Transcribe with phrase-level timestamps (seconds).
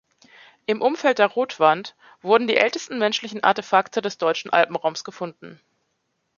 [0.65, 5.61] Im Umfeld der Rotwand wurden die ältesten menschlichen Artefakte des deutschen Alpenraums gefunden.